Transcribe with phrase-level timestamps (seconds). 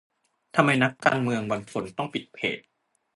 [0.55, 2.57] ทำไมนักการเมืองบางคนต้องปิดเพจ?